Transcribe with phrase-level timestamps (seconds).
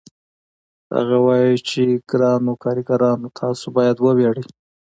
[0.95, 4.45] هغه وايي چې ګرانو کارګرانو تاسو باید وویاړئ